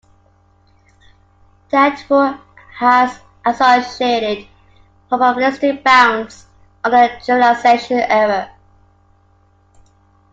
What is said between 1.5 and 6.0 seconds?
That rule has associated probabilistic